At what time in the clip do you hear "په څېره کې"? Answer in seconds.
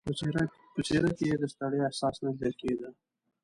0.73-1.25